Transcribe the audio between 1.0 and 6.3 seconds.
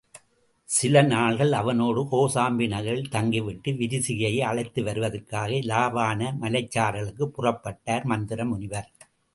நாள்கள் அவனோடு கோசாம்பி நகரில் தங்கிவிட்டு, விரிசிகையை அழைத்து வருவதற்காக இலாவாண